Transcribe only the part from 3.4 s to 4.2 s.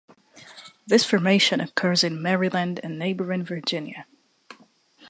Virginia.